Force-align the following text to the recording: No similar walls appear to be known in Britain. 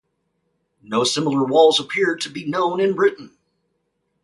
No 0.81 1.03
similar 1.03 1.43
walls 1.45 1.79
appear 1.79 2.15
to 2.15 2.27
be 2.31 2.43
known 2.47 2.79
in 2.79 2.95
Britain. 2.95 3.37